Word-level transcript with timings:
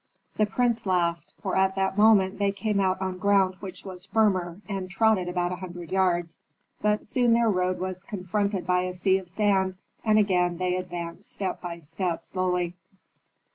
The 0.37 0.47
prince 0.47 0.87
laughed, 0.87 1.31
for 1.43 1.55
at 1.55 1.75
that 1.75 1.95
moment 1.95 2.39
they 2.39 2.51
came 2.51 2.79
out 2.79 2.99
on 3.03 3.19
ground 3.19 3.57
which 3.59 3.85
was 3.85 4.03
firmer, 4.03 4.59
and 4.67 4.89
trotted 4.89 5.27
about 5.29 5.51
a 5.51 5.57
hundred 5.57 5.91
yards. 5.91 6.39
But 6.81 7.05
soon 7.05 7.33
their 7.33 7.51
road 7.51 7.77
was 7.77 8.03
confronted 8.03 8.65
by 8.65 8.79
a 8.81 8.95
sea 8.95 9.19
of 9.19 9.29
sand, 9.29 9.75
and 10.03 10.17
again 10.17 10.57
they 10.57 10.75
advanced 10.75 11.31
step 11.31 11.61
by 11.61 11.77
step 11.77 12.25
slowly. 12.25 12.73